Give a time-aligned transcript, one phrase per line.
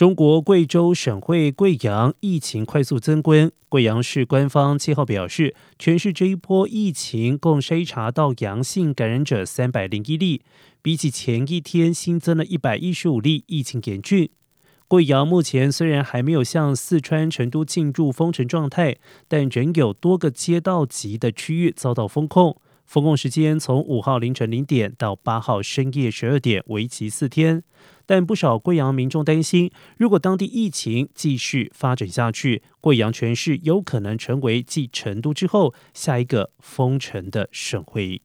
[0.00, 3.52] 中国贵州省会贵阳疫情快速增温。
[3.68, 10.40] 贵阳市官方七号表示，全市这一波疫情共筛查到阳性感染者三百零一例，
[10.80, 14.30] 比起前一天新增了一百一十五例，疫情严峻。
[14.88, 18.96] 贵阳目前虽然还没有向四川成都进入封城状态，
[19.28, 22.56] 但仍有多个街道级的区域遭到封控。
[22.86, 27.62] 封控时间从五号凌晨零点到八号深夜十二点，为期四天。
[28.10, 38.20] 但不少贵阳民众担心，如果当地疫情继续发展下去，贵阳全市有可能成为继成都之后下一个封城的省会。